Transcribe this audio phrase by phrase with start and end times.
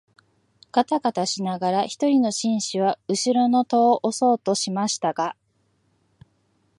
[0.71, 5.35] がたがたしながら一人の紳士は後ろの戸を押そうとしましたが、